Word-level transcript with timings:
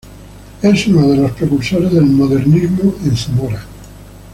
Es 0.63 0.87
uno 0.87 1.09
de 1.09 1.15
los 1.17 1.31
precursores 1.33 1.93
del 1.93 2.05
modernismo 2.07 2.95
en 3.03 3.15
Zamora. 3.15 3.63